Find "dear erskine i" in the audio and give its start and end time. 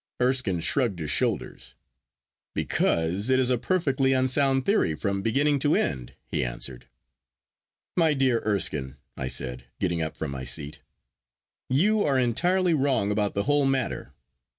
8.15-9.27